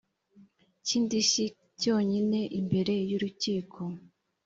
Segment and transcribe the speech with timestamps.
[0.85, 1.45] cy indishyi
[1.79, 3.79] cyonyine imbere y urukiko